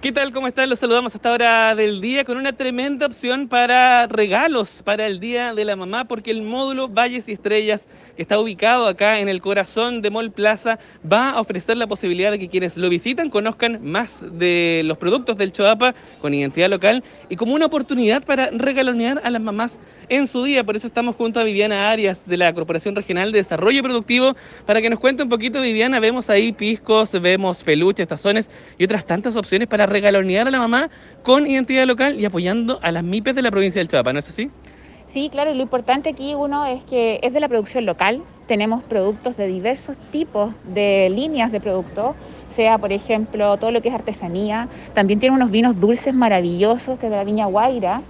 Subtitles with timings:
[0.00, 0.32] ¿Qué tal?
[0.32, 0.70] ¿Cómo están?
[0.70, 5.20] Los saludamos a esta hora del día con una tremenda opción para regalos para el
[5.20, 7.86] Día de la Mamá, porque el módulo Valles y Estrellas,
[8.16, 12.30] que está ubicado acá en el corazón de Mall Plaza, va a ofrecer la posibilidad
[12.30, 17.04] de que quienes lo visitan conozcan más de los productos del Choapa con identidad local
[17.28, 20.64] y como una oportunidad para regalonear a las mamás en su día.
[20.64, 24.80] Por eso estamos junto a Viviana Arias de la Corporación Regional de Desarrollo Productivo para
[24.80, 26.00] que nos cuente un poquito, Viviana.
[26.00, 28.48] Vemos ahí piscos, vemos peluches, tazones
[28.78, 30.88] y otras tantas opciones para regalonear a la mamá
[31.22, 34.28] con identidad local y apoyando a las MIPES de la provincia del Chihuahua, ¿no es
[34.28, 34.50] así?
[35.12, 39.36] Sí, claro, lo importante aquí uno es que es de la producción local, tenemos productos
[39.36, 42.14] de diversos tipos de líneas de producto,
[42.54, 47.06] sea por ejemplo todo lo que es artesanía, también tiene unos vinos dulces maravillosos que
[47.06, 48.02] es de la viña Guaira,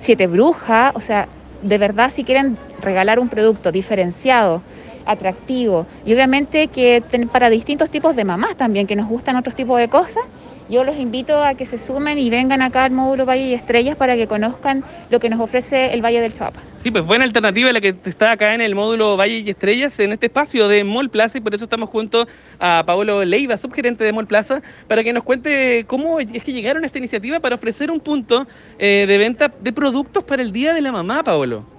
[0.00, 1.28] Siete Brujas, o sea,
[1.62, 4.60] de verdad si quieren regalar un producto diferenciado,
[5.06, 7.02] atractivo y obviamente que
[7.32, 10.24] para distintos tipos de mamás también que nos gustan otros tipos de cosas,
[10.68, 13.96] yo los invito a que se sumen y vengan acá al módulo Valle y Estrellas
[13.96, 16.60] para que conozcan lo que nos ofrece el Valle del Choapa.
[16.82, 20.12] Sí, pues buena alternativa la que está acá en el módulo Valle y Estrellas, en
[20.12, 22.26] este espacio de Mall Plaza, y por eso estamos junto
[22.58, 26.84] a Paolo Leiva, subgerente de Mall Plaza, para que nos cuente cómo es que llegaron
[26.84, 28.46] a esta iniciativa para ofrecer un punto
[28.78, 31.73] eh, de venta de productos para el Día de la Mamá, Paolo.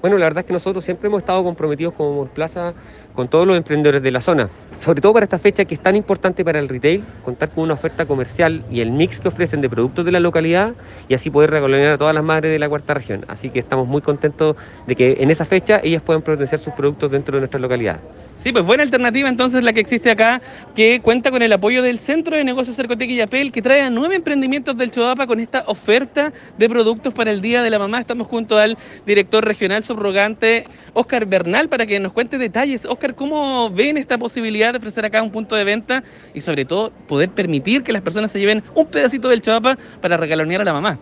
[0.00, 2.72] Bueno, la verdad es que nosotros siempre hemos estado comprometidos como Plaza
[3.16, 5.96] con todos los emprendedores de la zona, sobre todo para esta fecha que es tan
[5.96, 9.68] importante para el retail, contar con una oferta comercial y el mix que ofrecen de
[9.68, 10.74] productos de la localidad
[11.08, 13.24] y así poder regalonear a todas las madres de la cuarta región.
[13.26, 14.54] Así que estamos muy contentos
[14.86, 17.98] de que en esa fecha ellas puedan potenciar sus productos dentro de nuestra localidad.
[18.42, 20.40] Sí, pues buena alternativa entonces la que existe acá,
[20.76, 23.90] que cuenta con el apoyo del Centro de Negocios Cercotec y Apel, que trae a
[23.90, 27.98] nueve emprendimientos del Chodapa con esta oferta de productos para el Día de la Mamá.
[27.98, 32.84] Estamos junto al director regional subrogante, Oscar Bernal, para que nos cuente detalles.
[32.84, 36.92] Oscar, ¿cómo ven esta posibilidad de ofrecer acá un punto de venta y sobre todo
[37.08, 40.72] poder permitir que las personas se lleven un pedacito del Chodapa para regalonear a la
[40.72, 41.00] mamá?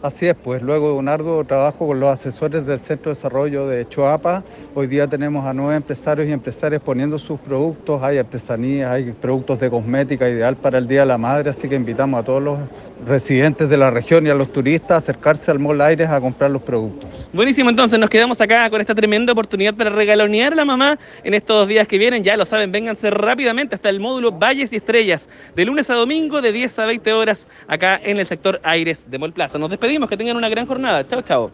[0.00, 3.66] Así es, pues luego de un arduo trabajo con los asesores del Centro de Desarrollo
[3.66, 4.44] de Choapa,
[4.76, 9.58] hoy día tenemos a nueve empresarios y empresarias poniendo sus productos, hay artesanías, hay productos
[9.58, 12.58] de cosmética ideal para el Día de la Madre, así que invitamos a todos los
[13.04, 16.52] residentes de la región y a los turistas a acercarse al Mall Aires a comprar
[16.52, 17.10] los productos.
[17.32, 21.34] Buenísimo, entonces nos quedamos acá con esta tremenda oportunidad para regalonear a la mamá en
[21.34, 25.28] estos días que vienen, ya lo saben, vénganse rápidamente hasta el módulo Valles y Estrellas,
[25.56, 29.18] de lunes a domingo de 10 a 20 horas acá en el sector Aires de
[29.18, 29.58] Mall Plaza.
[29.58, 31.06] Nos despedimos, que tengan una gran jornada.
[31.06, 31.50] Chao, chao.